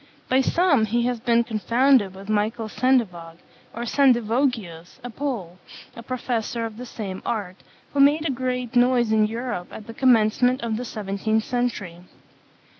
[0.29, 3.37] By some he has been confounded with Michael Sendivog,
[3.71, 5.59] or Sendivogius, a Pole,
[5.95, 7.57] a professor of the same art,
[7.93, 11.99] who made a great noise in Europe at the commencement of the seventeenth century.